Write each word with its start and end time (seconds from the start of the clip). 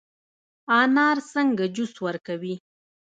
انار 0.81 1.17
څنګه 1.31 1.65
جوس 1.75 1.93
ورکوي؟ 2.05 2.55